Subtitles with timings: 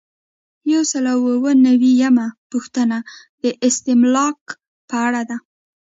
[0.73, 2.97] یو سل او اووه نوي یمه پوښتنه
[3.43, 4.41] د استملاک
[4.89, 5.37] په اړه ده.